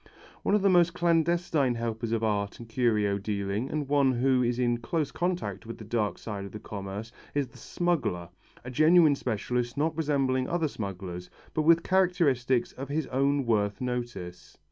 [0.41, 4.57] One of the most clandestine helpers of art and curio dealing and one who is
[4.57, 8.29] in close contact with the dark side of the commerce is the smuggler,
[8.65, 14.57] a genuine specialist not resembling other smugglers but with characteristics of his own worth notice.